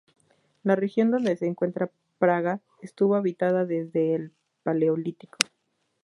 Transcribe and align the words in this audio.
La 0.63 0.75
región 0.75 1.11
donde 1.11 1.37
se 1.37 1.45
encuentra 1.45 1.91
Praga 2.17 2.59
estuvo 2.81 3.13
habitada 3.13 3.65
desde 3.67 4.15
el 4.15 4.33
Paleolítico. 4.63 5.37